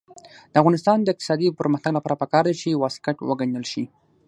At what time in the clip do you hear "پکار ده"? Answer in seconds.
2.21-2.53